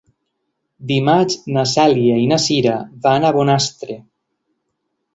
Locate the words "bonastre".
3.39-4.03